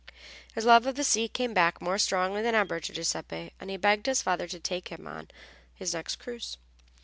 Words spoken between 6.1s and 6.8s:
cruise.